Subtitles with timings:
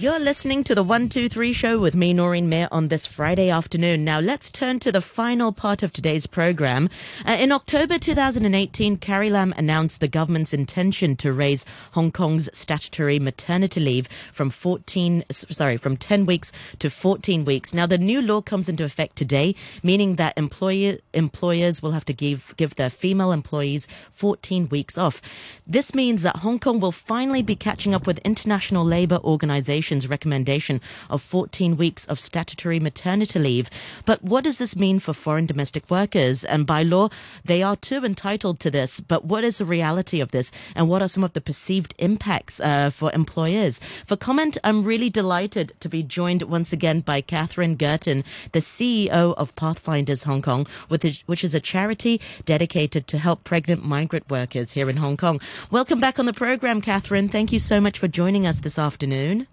[0.00, 4.02] You're listening to the 123 show with me, Noreen Mir, on this Friday afternoon.
[4.02, 6.88] Now, let's turn to the final part of today's program.
[7.26, 13.18] Uh, in October 2018, Carrie Lam announced the government's intention to raise Hong Kong's statutory
[13.18, 17.74] maternity leave from 14, sorry, from 10 weeks to 14 weeks.
[17.74, 22.14] Now, the new law comes into effect today, meaning that employer, employers will have to
[22.14, 25.20] give, give their female employees 14 weeks off.
[25.66, 30.80] This means that Hong Kong will finally be catching up with international labor organizations recommendation
[31.08, 33.70] of 14 weeks of statutory maternity leave.
[34.04, 36.44] But what does this mean for foreign domestic workers?
[36.44, 37.08] And by law,
[37.44, 39.00] they are too entitled to this.
[39.00, 40.52] But what is the reality of this?
[40.74, 43.80] And what are some of the perceived impacts uh, for employers?
[44.06, 49.34] For comment, I'm really delighted to be joined once again by Catherine Gurtin, the CEO
[49.34, 54.88] of Pathfinders Hong Kong, which is a charity dedicated to help pregnant migrant workers here
[54.90, 55.40] in Hong Kong.
[55.70, 57.28] Welcome back on the program, Catherine.
[57.28, 59.46] Thank you so much for joining us this afternoon.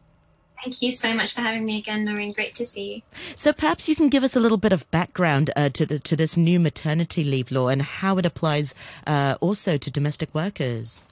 [0.63, 2.33] Thank you so much for having me again, Noreen.
[2.33, 3.01] Great to see you.
[3.35, 6.15] So perhaps you can give us a little bit of background uh, to the, to
[6.15, 8.73] this new maternity leave law and how it applies
[9.05, 11.05] uh, also to domestic workers.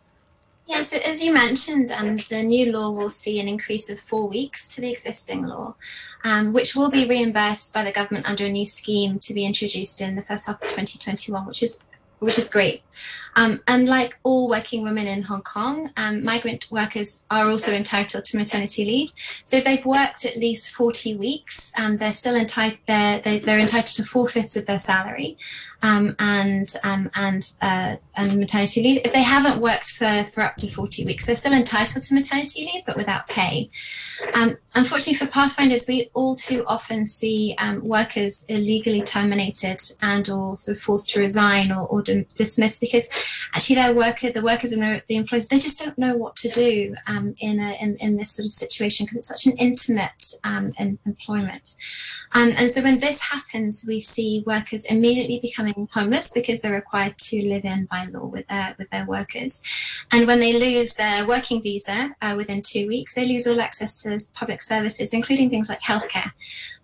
[0.68, 4.28] Yeah, so as you mentioned, um, the new law will see an increase of four
[4.28, 5.76] weeks to the existing law,
[6.24, 10.02] um, which will be reimbursed by the government under a new scheme to be introduced
[10.02, 11.86] in the first half of 2021, which is
[12.20, 12.82] which is great.
[13.36, 18.24] Um, and like all working women in Hong Kong, um, migrant workers are also entitled
[18.24, 19.12] to maternity leave.
[19.44, 23.40] So if they've worked at least 40 weeks, um, they're still entitled, they're, they, are
[23.40, 25.38] they are entitled to four fifths of their salary
[25.86, 29.02] um, and um, and uh, and maternity leave.
[29.06, 32.66] If they haven't worked for, for up to 40 weeks, they're still entitled to maternity
[32.66, 33.70] leave, but without pay.
[34.34, 40.58] Um, unfortunately, for Pathfinders, we all too often see um, workers illegally terminated and or
[40.58, 43.10] sort of forced to resign or, or dismissed because
[43.54, 46.50] actually their worker, the workers and their, the employees, they just don't know what to
[46.50, 50.34] do um, in, a, in, in this sort of situation because it's such an intimate
[50.44, 50.74] um,
[51.06, 51.76] employment.
[52.34, 57.46] and so when this happens, we see workers immediately becoming homeless because they're required to
[57.48, 59.62] live in by law with their with their workers.
[60.12, 64.02] And when they lose their working visa uh, within two weeks, they lose all access
[64.04, 66.32] to public services, including things like healthcare.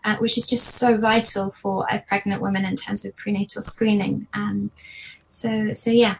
[0.03, 4.25] Uh, which is just so vital for a pregnant woman in terms of prenatal screening.
[4.33, 4.71] Um,
[5.29, 6.15] so, so yeah,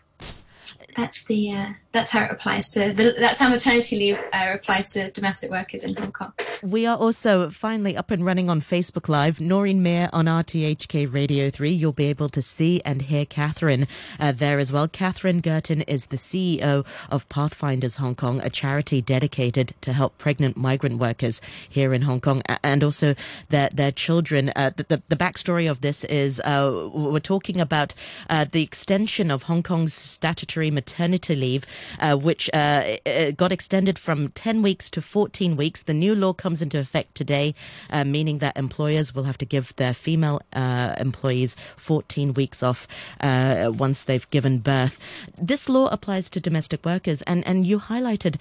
[0.96, 4.94] that's the uh, that's how it applies to the, that's how maternity leave uh, applies
[4.94, 6.34] to domestic workers in Hong Kong.
[6.64, 9.42] We are also finally up and running on Facebook Live.
[9.42, 11.70] Noreen Mir on RTHK Radio 3.
[11.70, 13.88] You'll be able to see and hear Catherine
[14.20, 14.88] uh, there as well.
[14.88, 20.56] Catherine Gurtin is the CEO of Pathfinders Hong Kong, a charity dedicated to help pregnant
[20.56, 23.16] migrant workers here in Hong Kong and also
[23.50, 24.52] their, their children.
[24.56, 27.94] Uh, the, the, the, backstory of this is uh, we're talking about
[28.30, 31.66] uh, the extension of Hong Kong's statutory maternity leave
[32.00, 32.98] uh, which uh,
[33.38, 35.84] got extended from 10 weeks to 14 weeks.
[35.84, 37.56] The new law comes into effect today,
[37.90, 42.88] uh, meaning that employers will have to give their female uh, employees 14 weeks off
[43.22, 45.00] uh, once they've given birth.
[45.38, 48.38] This law applies to domestic workers, and, and you highlighted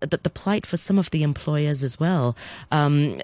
[0.00, 2.36] the, the plight for some of the employers as well.
[2.70, 3.20] Um,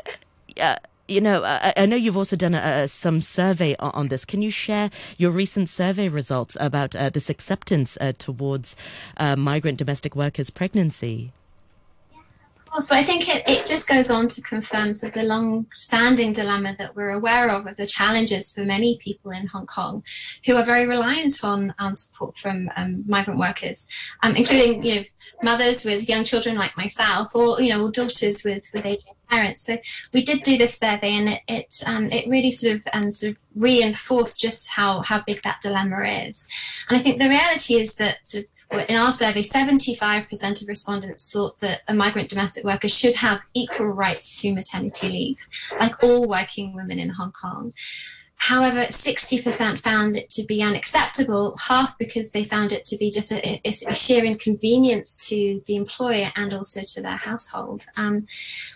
[0.60, 0.76] uh,
[1.08, 4.24] you know, I, I, know you've also done some survey on, on, this.
[4.24, 8.74] Can you share your recent survey results about uh, this acceptance uh, towards
[9.18, 11.32] uh, migrant domestic workers' pregnancy?
[12.80, 16.74] So I think it, it just goes on to confirm sort of the long-standing dilemma
[16.78, 20.02] that we're aware of of the challenges for many people in Hong Kong
[20.44, 23.88] who are very reliant on, on support from um, migrant workers,
[24.22, 25.04] um, including, you know,
[25.42, 29.66] mothers with young children like myself, or you know, or daughters with with aging parents.
[29.66, 29.78] So
[30.12, 33.32] we did do this survey, and it it, um, it really sort of um, sort
[33.32, 36.48] of reinforced just how how big that dilemma is.
[36.88, 41.30] And I think the reality is that sort of in our survey, 75% of respondents
[41.32, 45.48] thought that a migrant domestic worker should have equal rights to maternity leave,
[45.78, 47.72] like all working women in Hong Kong.
[48.36, 53.32] However, 60% found it to be unacceptable, half because they found it to be just
[53.32, 57.86] a, a sheer inconvenience to the employer and also to their household.
[57.96, 58.26] Um,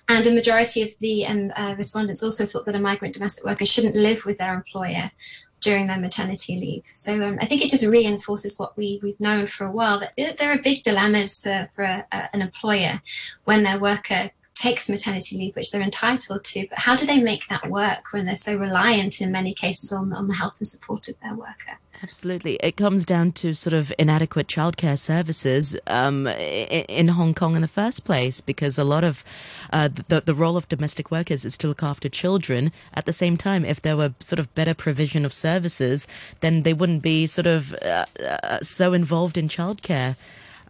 [0.09, 3.67] and a majority of the um, uh, respondents also thought that a migrant domestic worker
[3.67, 5.11] shouldn't live with their employer
[5.61, 6.85] during their maternity leave.
[6.93, 10.39] So um, I think it just reinforces what we, we've known for a while that
[10.39, 13.03] there are big dilemmas for, for a, a, an employer
[13.45, 17.47] when their worker takes maternity leave, which they're entitled to, but how do they make
[17.49, 21.09] that work when they're so reliant in many cases on, on the help and support
[21.09, 21.79] of their worker?
[22.03, 22.55] Absolutely.
[22.63, 27.69] It comes down to sort of inadequate childcare services um, in Hong Kong in the
[27.69, 29.25] first place, because a lot of
[29.73, 32.71] uh, the, the role of domestic workers is to look after children.
[32.95, 36.07] At the same time, if there were sort of better provision of services,
[36.41, 40.17] then they wouldn't be sort of uh, uh, so involved in childcare.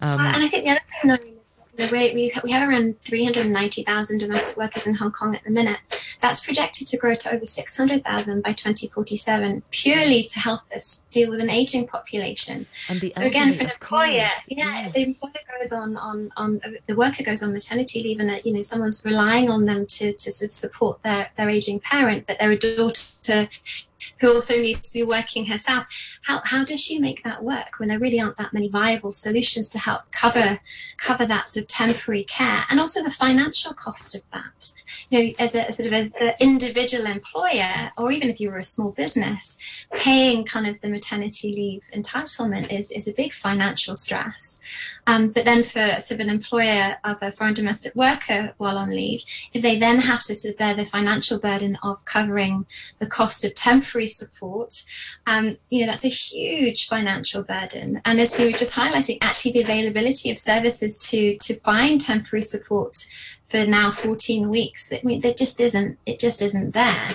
[0.00, 1.38] Um, and I think the other thing,
[1.79, 5.79] we, we, we have around 390,000 domestic workers in Hong Kong at the minute.
[6.21, 11.41] That's projected to grow to over 600,000 by 2047, purely to help us deal with
[11.41, 12.67] an aging population.
[12.89, 14.93] And the so again, for an employer, yeah, yes.
[14.93, 18.53] the employer goes on, on, on, the worker goes on maternity leave and, uh, you
[18.53, 22.39] know, someone's relying on them to, to sort of support their, their aging parent, but
[22.39, 23.49] they're a daughter
[24.21, 25.87] who also needs to be working herself.
[26.23, 29.69] How, how does she make that work when there really aren't that many viable solutions
[29.71, 30.61] to help cover
[30.97, 34.73] cover that sort of temporary care and also the financial cost of that?
[35.11, 38.58] You know, as a, sort of as an individual employer, or even if you were
[38.58, 39.58] a small business,
[39.93, 44.61] paying kind of the maternity leave entitlement is, is a big financial stress.
[45.06, 48.90] Um, but then for sort of an employer of a foreign domestic worker while on
[48.90, 49.23] leave,
[49.55, 52.67] if they then have to sort of bear the financial burden of covering
[52.99, 54.85] the cost of temporary support,
[55.26, 58.02] um, you know, that's a huge financial burden.
[58.05, 62.43] And as we were just highlighting, actually the availability of services to to find temporary
[62.43, 62.96] support
[63.49, 67.11] for now 14 weeks, I mean, there just isn't, it just isn't there.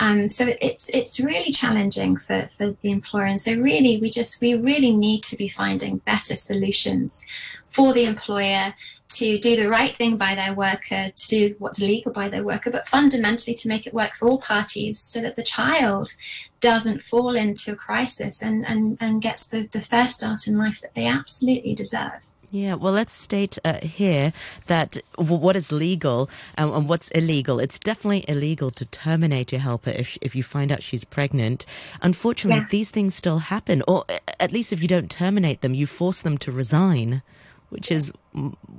[0.00, 4.40] Um, so it's it's really challenging for, for the employer, and so really we just
[4.40, 7.26] we really need to be finding better solutions
[7.70, 8.74] for the employer
[9.08, 12.70] to do the right thing by their worker, to do what's legal by their worker,
[12.70, 16.14] but fundamentally to make it work for all parties, so that the child
[16.60, 20.80] doesn't fall into a crisis and and, and gets the, the fair start in life
[20.80, 22.30] that they absolutely deserve.
[22.50, 24.32] Yeah, well, let's state uh, here
[24.68, 27.60] that w- what is legal um, and what's illegal.
[27.60, 31.66] It's definitely illegal to terminate your helper if if you find out she's pregnant.
[32.00, 32.68] Unfortunately, Yeah.
[32.70, 34.04] these things still happen, or
[34.40, 37.20] at least if you don't terminate them, you force them to resign,
[37.68, 38.12] which is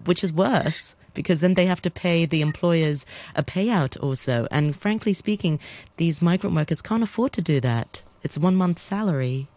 [0.06, 3.06] which is worse because then they have to pay the employers
[3.36, 4.48] a payout also.
[4.50, 5.60] And frankly speaking,
[5.98, 8.02] these migrant workers can't afford to do that.
[8.24, 9.48] It's one month's salary.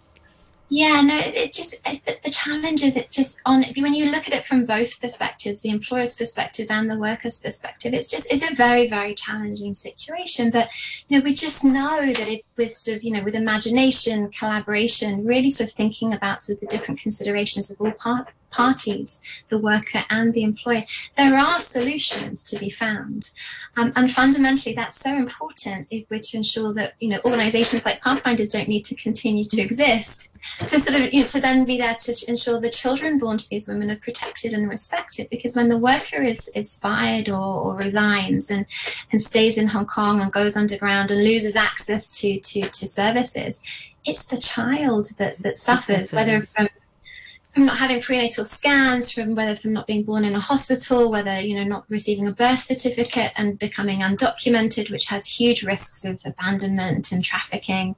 [0.75, 4.27] Yeah, no, it just it, the- the challenge is it's just on when you look
[4.27, 7.93] at it from both perspectives, the employer's perspective and the worker's perspective.
[7.93, 10.49] It's just it's a very very challenging situation.
[10.49, 10.71] But
[11.09, 15.27] you know, we just know that if with sort of you know with imagination, collaboration,
[15.27, 19.59] really sort of thinking about sort of the different considerations of all part parties, the
[19.59, 20.85] worker and the employer,
[21.17, 23.31] there are solutions to be found.
[23.77, 28.01] Um, and fundamentally, that's so important if we're to ensure that you know organisations like
[28.01, 31.79] Pathfinders don't need to continue to exist to sort of you know, to then be
[31.79, 35.69] there to ensure the children born to these women are protected and respected because when
[35.69, 38.67] the worker is is fired or, or resigns and
[39.11, 43.63] and stays in Hong Kong and goes underground and loses access to to to services
[44.05, 46.69] it's the child that that suffers whether from
[47.55, 51.41] from not having prenatal scans, from whether from not being born in a hospital, whether
[51.41, 56.21] you know not receiving a birth certificate and becoming undocumented, which has huge risks of
[56.25, 57.95] abandonment and trafficking,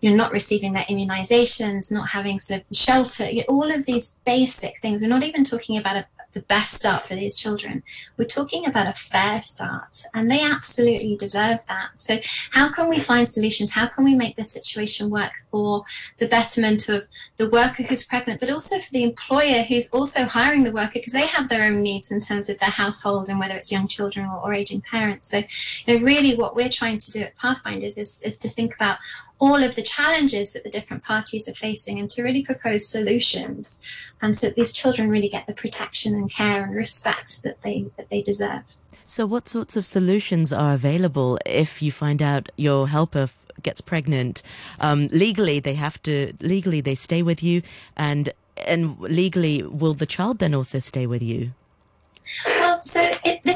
[0.00, 3.86] you know, not receiving their immunizations, not having sort of shelter, you know, all of
[3.86, 5.02] these basic things.
[5.02, 7.82] We're not even talking about a, the best start for these children.
[8.18, 11.92] We're talking about a fair start, and they absolutely deserve that.
[11.96, 12.18] So,
[12.50, 13.72] how can we find solutions?
[13.72, 15.82] How can we make this situation work for
[16.18, 20.64] the betterment of the worker who's pregnant, but also for the employer who's also hiring
[20.64, 23.56] the worker because they have their own needs in terms of their household and whether
[23.56, 25.30] it's young children or, or aging parents.
[25.30, 25.38] So,
[25.86, 28.98] you know, really what we're trying to do at Pathfinders is, is to think about
[29.38, 33.82] all of the challenges that the different parties are facing and to really propose solutions
[34.22, 37.86] and so that these children really get the protection and care and respect that they
[37.96, 38.62] that they deserve.
[39.04, 43.28] So, what sorts of solutions are available if you find out your helper
[43.62, 44.42] gets pregnant?
[44.80, 47.62] Um, legally, they have to legally they stay with you,
[47.96, 48.30] and
[48.66, 51.52] and legally, will the child then also stay with you?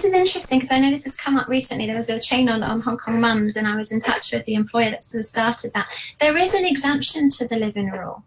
[0.01, 1.85] This is interesting because I know this has come up recently.
[1.85, 4.47] There was a chain on, on Hong Kong mums, and I was in touch with
[4.47, 5.89] the employer that sort of started that.
[6.19, 8.25] There is an exemption to the live-in rule.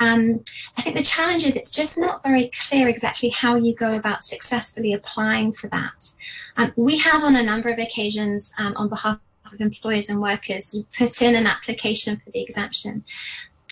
[0.00, 0.42] Um,
[0.78, 4.22] I think the challenge is it's just not very clear exactly how you go about
[4.22, 6.10] successfully applying for that.
[6.56, 9.18] Um, we have on a number of occasions um, on behalf
[9.52, 13.04] of employers and workers put in an application for the exemption.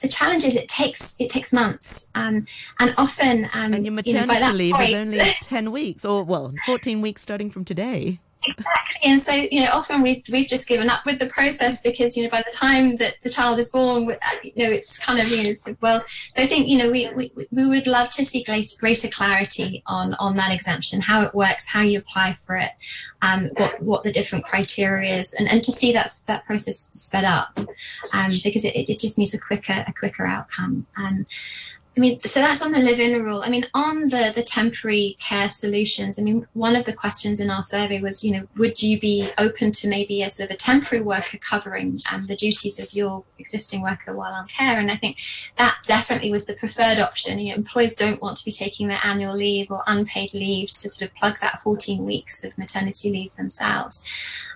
[0.02, 2.46] The challenge is it takes it takes months, um,
[2.78, 5.72] and often um, And your you know, maternity by that leave point, is only ten
[5.72, 8.20] weeks, or well, fourteen weeks starting from today.
[8.56, 9.10] Exactly.
[9.10, 12.24] And so, you know, often we've, we've just given up with the process because, you
[12.24, 15.28] know, by the time that the child is born, uh, you know, it's kind of,
[15.28, 18.10] you know, sort of, well, so I think, you know, we, we, we would love
[18.10, 22.32] to see greater, greater clarity on, on that exemption, how it works, how you apply
[22.32, 22.70] for it,
[23.22, 27.24] um, what, what the different criteria is, and, and to see that, that process sped
[27.24, 27.58] up
[28.12, 30.86] um, because it, it just needs a quicker, a quicker outcome.
[30.96, 31.26] Um,
[31.98, 33.42] I mean, so that's on the live-in rule.
[33.44, 36.16] I mean, on the the temporary care solutions.
[36.16, 39.32] I mean, one of the questions in our survey was, you know, would you be
[39.36, 43.24] open to maybe a sort of a temporary worker covering um, the duties of your
[43.40, 44.78] existing worker while on care?
[44.78, 45.18] And I think
[45.56, 47.40] that definitely was the preferred option.
[47.40, 50.88] You know, employers don't want to be taking their annual leave or unpaid leave to
[50.88, 54.06] sort of plug that 14 weeks of maternity leave themselves.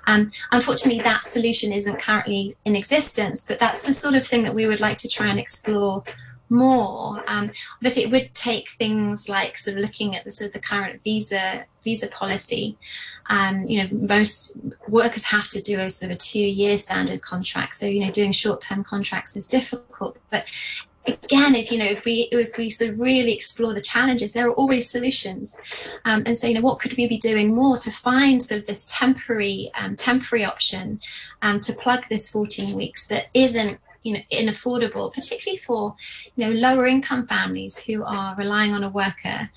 [0.07, 4.55] Um, unfortunately, that solution isn't currently in existence, but that's the sort of thing that
[4.55, 6.05] we would like to try and explore
[6.53, 7.25] more.
[7.27, 10.61] Um, obviously, it would take things like sort of looking at the sort of the
[10.61, 12.79] current visa visa policy.
[13.27, 14.57] Um, you know, most
[14.87, 17.75] workers have to do a sort of a two year standard contract.
[17.75, 20.47] So you know, doing short term contracts is difficult, but
[21.07, 24.47] again if you know if we if we sort of really explore the challenges there
[24.47, 25.61] are always solutions
[26.05, 28.67] um, and so you know what could we be doing more to find sort of
[28.67, 31.01] this temporary um, temporary option
[31.43, 35.95] um, to plug this 14 weeks that isn't you know inaffordable particularly for
[36.37, 39.51] you know lower income families who are relying on a worker.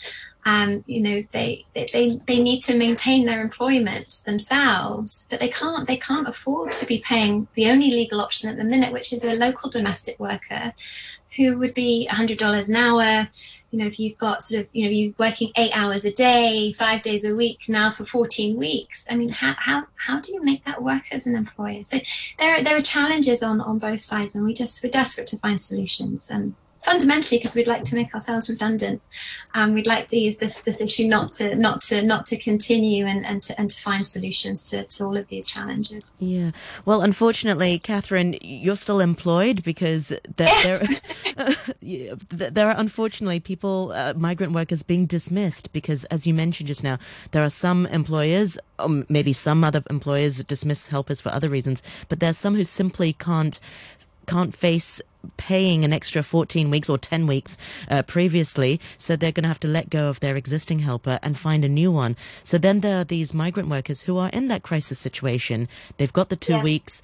[0.47, 5.87] Um, you know they, they they need to maintain their employment themselves but they can't
[5.87, 9.25] they can't afford to be paying the only legal option at the minute which is
[9.25, 10.71] a local domestic worker
[11.35, 13.27] who would be $100 an hour
[13.75, 16.71] you know if you've got sort of you know you're working eight hours a day
[16.71, 20.43] five days a week now for 14 weeks i mean how how, how do you
[20.43, 21.83] make that work as an employer?
[21.83, 21.97] So
[22.37, 25.37] there are there are challenges on on both sides and we just we're desperate to
[25.37, 26.53] find solutions and
[26.85, 29.01] fundamentally because we'd like to make ourselves redundant.
[29.55, 33.25] Um, we'd like these this this issue not to not to not to continue and,
[33.25, 36.17] and to and to find solutions to, to all of these challenges.
[36.19, 36.51] Yeah.
[36.85, 40.87] Well, unfortunately, Catherine, you're still employed because there there,
[42.51, 46.99] there are unfortunately people uh, migrant workers being dismissed because, as you mentioned just now,
[47.31, 48.57] there are some employers.
[48.77, 53.13] Or maybe some other employers dismiss helpers for other reasons, but there's some who simply
[53.13, 53.57] can't
[54.25, 55.01] can't face
[55.37, 57.57] paying an extra 14 weeks or 10 weeks
[57.89, 61.37] uh, previously, so they're going to have to let go of their existing helper and
[61.37, 62.15] find a new one.
[62.43, 65.67] So then there are these migrant workers who are in that crisis situation.
[65.97, 67.01] They've got the two weeks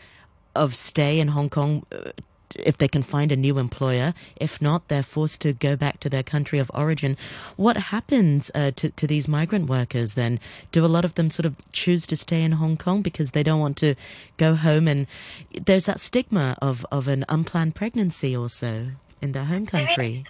[0.56, 2.12] of stay in Hong Kong uh,
[2.56, 4.14] if they can find a new employer.
[4.36, 7.18] If not, they're forced to go back to their country of origin.
[7.56, 10.40] What happens uh, to, to these migrant workers then?
[10.72, 13.44] Do a lot of them sort of choose to stay in Hong Kong because they
[13.44, 13.96] don't want to
[14.38, 14.88] go home?
[14.88, 15.08] And
[15.66, 18.92] there's that stigma of, of an unplanned pregnancy also
[19.22, 20.24] in their home country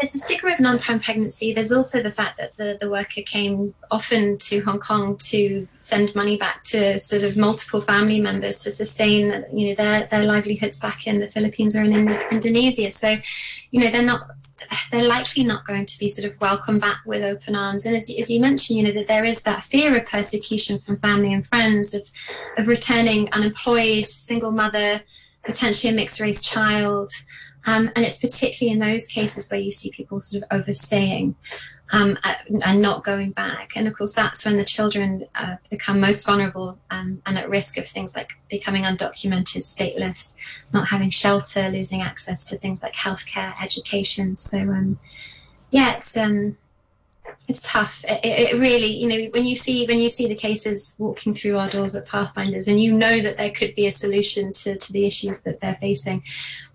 [0.00, 1.52] there's a stigma of non-planned pregnancy.
[1.52, 6.14] There's also the fact that the, the worker came often to Hong Kong to send
[6.14, 10.80] money back to sort of multiple family members to sustain, you know, their, their livelihoods
[10.80, 12.90] back in the Philippines or in Indonesia.
[12.90, 13.16] So,
[13.70, 14.22] you know, they're not
[14.90, 17.86] they're likely not going to be sort of welcomed back with open arms.
[17.86, 20.96] And as, as you mentioned, you know, that there is that fear of persecution from
[20.96, 22.02] family and friends, of,
[22.58, 25.00] of returning unemployed, single mother,
[25.44, 27.10] potentially a mixed race child.
[27.66, 31.36] Um, and it's particularly in those cases where you see people sort of overstaying
[31.92, 32.18] um,
[32.64, 33.72] and not going back.
[33.76, 37.78] And of course, that's when the children uh, become most vulnerable um, and at risk
[37.78, 40.36] of things like becoming undocumented, stateless,
[40.72, 44.36] not having shelter, losing access to things like healthcare, education.
[44.36, 44.98] So, um,
[45.70, 46.56] yeah, it's um,
[47.48, 48.04] it's tough.
[48.06, 51.58] It, it, really, you know, when you see when you see the cases walking through
[51.58, 54.92] our doors at Pathfinders, and you know that there could be a solution to, to
[54.92, 56.22] the issues that they're facing,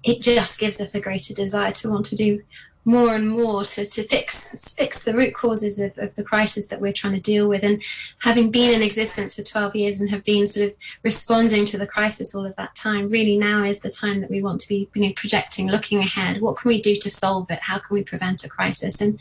[0.04, 2.42] it just gives us a greater desire to want to do
[2.88, 6.80] more and more to, to fix fix the root causes of, of the crisis that
[6.80, 7.64] we're trying to deal with.
[7.64, 7.82] And
[8.20, 11.88] having been in existence for 12 years and have been sort of responding to the
[11.88, 14.88] crisis all of that time, really now is the time that we want to be
[14.94, 16.42] you know, projecting, looking ahead.
[16.42, 17.60] What can we do to solve it?
[17.60, 19.02] How can we prevent a crisis?
[19.02, 19.20] And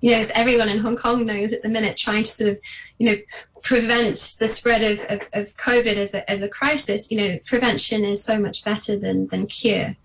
[0.00, 2.58] you know, as everyone in Hong Kong knows at the minute, trying to sort of,
[2.98, 3.16] you know,
[3.62, 8.04] prevent the spread of, of, of COVID as a, as a crisis, you know, prevention
[8.04, 9.96] is so much better than, than cure.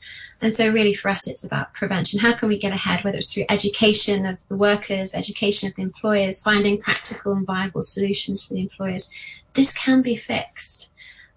[0.41, 2.19] And so, really, for us, it's about prevention.
[2.19, 5.83] How can we get ahead, whether it's through education of the workers, education of the
[5.83, 9.09] employers, finding practical and viable solutions for the employers?
[9.53, 10.91] This can be fixed,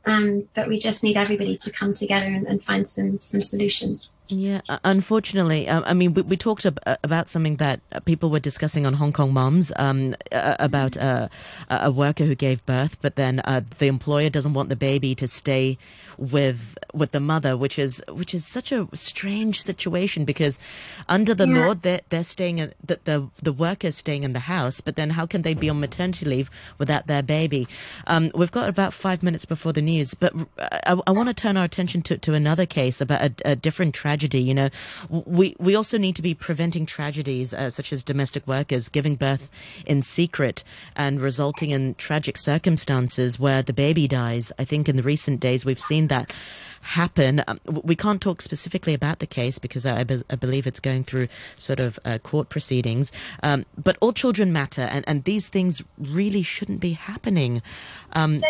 [0.06, 4.15] um, but we just need everybody to come together and, and find some some solutions.
[4.28, 8.40] Yeah, unfortunately, um, I mean, we, we talked ab- uh, about something that people were
[8.40, 11.28] discussing on Hong Kong Moms um, about uh,
[11.70, 15.28] a worker who gave birth, but then uh, the employer doesn't want the baby to
[15.28, 15.78] stay
[16.18, 20.58] with with the mother, which is which is such a strange situation because
[21.10, 21.66] under the yeah.
[21.66, 25.10] law they're they're staying in, the, the the workers staying in the house, but then
[25.10, 27.68] how can they be on maternity leave without their baby?
[28.06, 31.34] Um, we've got about five minutes before the news, but uh, I, I want to
[31.34, 34.40] turn our attention to, to another case about a, a different tragedy tragedy.
[34.40, 34.70] You know,
[35.10, 39.50] we we also need to be preventing tragedies uh, such as domestic workers giving birth
[39.86, 40.64] in secret
[40.96, 44.52] and resulting in tragic circumstances where the baby dies.
[44.58, 46.32] I think in the recent days we've seen that
[46.80, 47.42] happen.
[47.48, 51.02] Um, we can't talk specifically about the case because I, be- I believe it's going
[51.02, 53.10] through sort of uh, court proceedings.
[53.42, 57.60] Um, but all children matter, and, and these things really shouldn't be happening.
[58.12, 58.40] Um,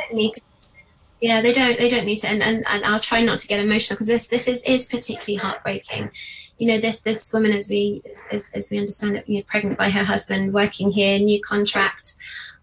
[1.21, 1.79] yeah, they don't.
[1.79, 2.29] They don't need to.
[2.29, 5.37] And, and, and I'll try not to get emotional because this this is, is particularly
[5.37, 6.11] heartbreaking.
[6.59, 9.79] You know, this this woman, as we as, as we understand it, you know, pregnant
[9.79, 12.15] by her husband, working here, new contract,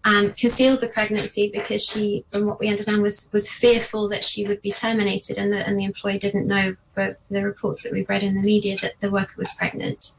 [0.04, 4.46] um, concealed the pregnancy because she, from what we understand, was was fearful that she
[4.46, 8.08] would be terminated, and the and the employer didn't know for, the reports that we've
[8.08, 10.12] read in the media that the worker was pregnant.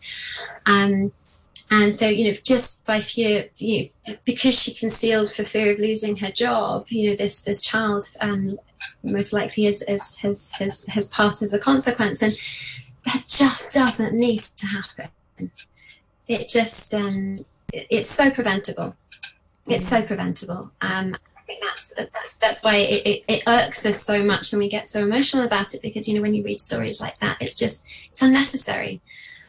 [0.66, 1.14] Um,
[1.72, 5.80] and so, you know, just by fear, you know, because she concealed for fear of
[5.80, 8.60] losing her job, you know, this this child um,
[9.04, 12.38] most likely has, has has has passed as a consequence, and
[13.06, 15.52] that just doesn't need to happen.
[16.28, 18.96] It just um, it, it's so preventable.
[19.68, 20.72] It's so preventable.
[20.82, 24.60] Um, I think that's that's that's why it, it, it, irks us so much and
[24.60, 27.38] we get so emotional about it because you know when you read stories like that,
[27.40, 29.02] it's just it's unnecessary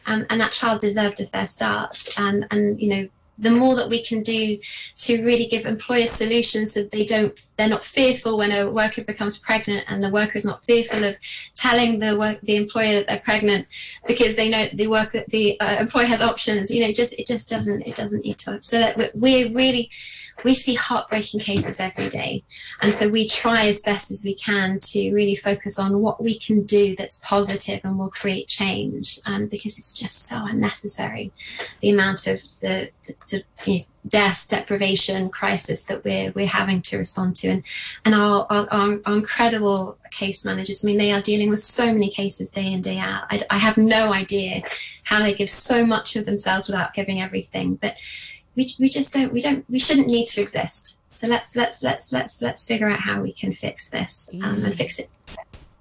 [0.07, 2.09] um, and that child deserved a fair start.
[2.17, 4.57] And and you know, the more that we can do
[4.97, 9.39] to really give employers solutions so they don't they're not fearful when a worker becomes
[9.39, 11.17] pregnant and the worker is not fearful of
[11.55, 13.67] telling the work the employer that they're pregnant
[14.07, 17.49] because they know the work the uh, employer has options you know just it just
[17.49, 19.89] doesn't it doesn't need to so that we're really
[20.43, 22.43] we see heartbreaking cases every day.
[22.81, 26.37] And so we try as best as we can to really focus on what we
[26.37, 31.31] can do that's positive and will create change um, because it's just so unnecessary.
[31.81, 36.81] The amount of the, the, the you know, death, deprivation, crisis that we're we're having
[36.81, 37.63] to respond to, and
[38.05, 40.83] and our, our, our, incredible case managers.
[40.83, 43.23] I mean, they are dealing with so many cases day in day out.
[43.29, 44.63] I, I have no idea
[45.03, 47.95] how they give so much of themselves without giving everything, but
[48.57, 52.11] we, we just don't we don't we shouldn't need to exist so let's let's let's
[52.11, 55.07] let's let's figure out how we can fix this um, and fix it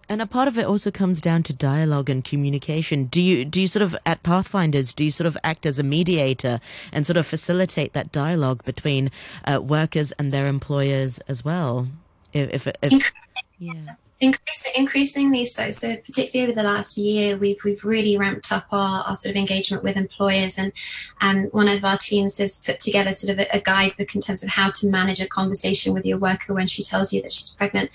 [0.08, 3.04] and a part of it also comes down to dialogue and communication.
[3.06, 5.82] Do you do you sort of at Pathfinders do you sort of act as a
[5.82, 6.60] mediator
[6.92, 9.10] and sort of facilitate that dialogue between
[9.44, 11.88] uh, workers and their employers as well?
[12.32, 13.12] If, if, if
[13.58, 13.94] yeah.
[14.18, 15.70] Increasing, increasingly so.
[15.72, 19.38] So particularly over the last year, we've we've really ramped up our, our sort of
[19.38, 20.72] engagement with employers, and
[21.20, 24.42] and one of our teams has put together sort of a, a guidebook in terms
[24.42, 27.50] of how to manage a conversation with your worker when she tells you that she's
[27.50, 27.90] pregnant.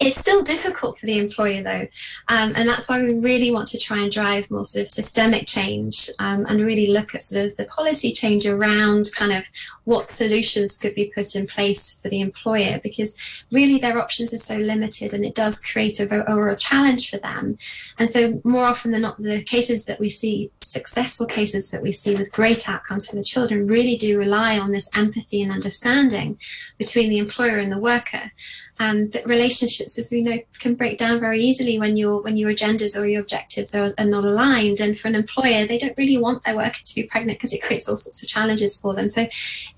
[0.00, 1.86] It's still difficult for the employer though,
[2.28, 5.46] um, and that's why we really want to try and drive more sort of systemic
[5.46, 9.44] change um, and really look at sort of the policy change around kind of
[9.84, 13.18] what solutions could be put in place for the employer because
[13.50, 17.18] really their options are so limited and it does create a, a, a challenge for
[17.18, 17.58] them.
[17.98, 21.90] And so, more often than not, the cases that we see, successful cases that we
[21.90, 26.38] see with great outcomes for the children, really do rely on this empathy and understanding
[26.78, 28.30] between the employer and the worker
[28.78, 32.52] um, that relationships, as we know, can break down very easily when your when your
[32.52, 34.80] agendas or your objectives are, are not aligned.
[34.80, 37.62] And for an employer, they don't really want their worker to be pregnant because it
[37.62, 39.08] creates all sorts of challenges for them.
[39.08, 39.26] So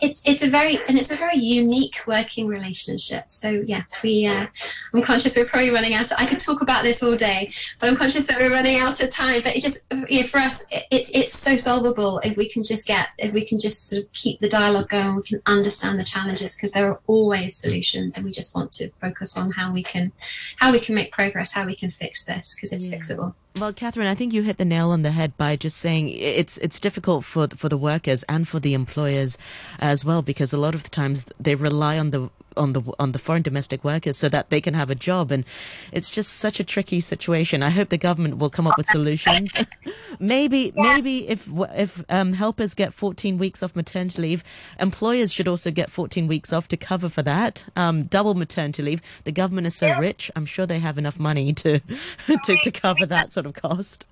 [0.00, 3.30] it's it's a very and it's a very unique working relationship.
[3.30, 4.46] So yeah, we uh,
[4.94, 6.10] I'm conscious we're probably running out.
[6.10, 9.02] Of, I could talk about this all day, but I'm conscious that we're running out
[9.02, 9.42] of time.
[9.42, 12.62] But it just you know, for us, it, it, it's so solvable if we can
[12.62, 15.16] just get if we can just sort of keep the dialogue going.
[15.16, 18.83] We can understand the challenges because there are always solutions, and we just want to
[19.00, 20.12] focus on how we can
[20.58, 22.98] how we can make progress, how we can fix this because it's yeah.
[22.98, 23.34] fixable.
[23.58, 26.58] Well, Catherine, I think you hit the nail on the head by just saying it's
[26.58, 29.38] it's difficult for for the workers and for the employers
[29.78, 33.12] as well because a lot of the times they rely on the on the on
[33.12, 35.30] the foreign domestic workers so that they can have a job.
[35.30, 35.44] And
[35.92, 37.62] it's just such a tricky situation.
[37.62, 39.52] I hope the government will come up with solutions.
[40.18, 40.94] Maybe yeah.
[40.94, 44.44] maybe if if um, helpers get 14 weeks off maternity leave
[44.78, 49.02] employers should also get 14 weeks off to cover for that um, double maternity leave.
[49.24, 49.98] The government is so yeah.
[49.98, 51.80] rich i'm sure they have enough money to
[52.44, 54.06] to, to cover that sort of cost.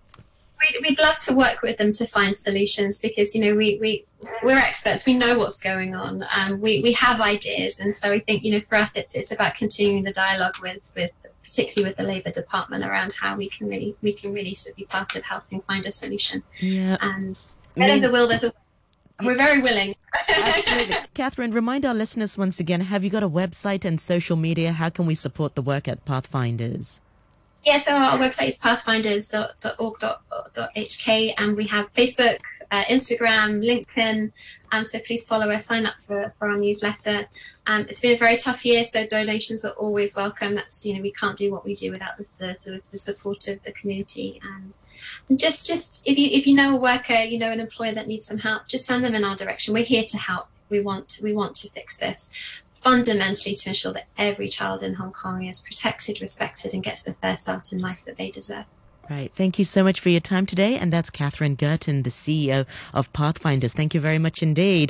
[0.60, 4.04] We'd, we'd love to work with them to find solutions because you know we, we
[4.42, 8.20] we're experts we know what's going on um, we, we have ideas and so i
[8.20, 11.10] think you know for us it's it's about continuing the dialogue with with
[11.42, 14.76] particularly with the labour department around how we can really we can really sort of
[14.76, 17.38] be part of helping find a solution yeah and
[17.74, 18.52] there's a will there's a
[19.22, 19.94] we're very willing.
[20.28, 20.96] Absolutely.
[21.14, 24.72] Catherine, remind our listeners once again have you got a website and social media?
[24.72, 27.00] How can we support the work at Pathfinders?
[27.64, 32.40] Yeah, so our website is pathfinders.org.hk and we have Facebook,
[32.72, 34.32] uh, Instagram, LinkedIn.
[34.72, 37.26] Um, so please follow us, sign up for, for our newsletter.
[37.66, 40.54] Um, it's been a very tough year, so donations are always welcome.
[40.54, 42.98] That's, you know, we can't do what we do without the, the sort of the
[42.98, 44.40] support of the community.
[44.42, 44.72] And
[45.28, 48.08] And just, just if you if you know a worker, you know an employer that
[48.08, 49.74] needs some help, just send them in our direction.
[49.74, 50.46] We're here to help.
[50.70, 52.32] We want we want to fix this
[52.74, 57.12] fundamentally to ensure that every child in Hong Kong is protected, respected, and gets the
[57.12, 58.64] fair start in life that they deserve.
[59.10, 59.32] Right.
[59.34, 60.76] Thank you so much for your time today.
[60.76, 63.74] And that's Catherine Gurtin, the CEO of Pathfinders.
[63.74, 64.80] Thank you very much indeed.